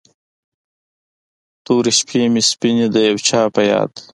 [1.65, 3.91] تورې شپې مې سپینې د یو چا په یاد